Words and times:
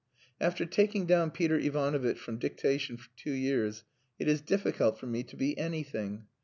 "After 0.39 0.65
taking 0.65 1.05
down 1.05 1.29
Peter 1.29 1.59
Ivanovitch 1.59 2.17
from 2.17 2.39
dictation 2.39 2.97
for 2.97 3.09
two 3.15 3.33
years, 3.33 3.83
it 4.17 4.27
is 4.27 4.41
difficult 4.41 4.97
for 4.97 5.05
me 5.05 5.21
to 5.21 5.35
be 5.35 5.55
anything. 5.59 6.25